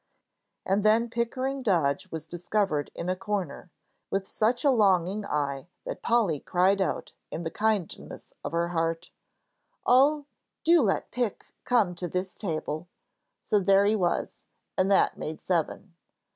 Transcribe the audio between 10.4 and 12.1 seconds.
do let Pick come to